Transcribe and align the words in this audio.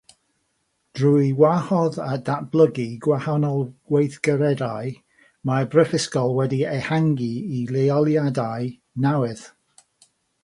Drwy 0.99 1.25
wahodd 1.41 1.97
a 2.05 2.15
datblygu 2.29 2.85
gwahanol 3.07 3.61
weithgareddau, 3.95 4.89
mae'r 5.51 5.69
Brifysgol 5.75 6.35
wedi 6.39 6.61
ehangu 6.77 7.29
i 7.59 7.63
leoliadau 7.77 8.73
newydd. 9.05 9.45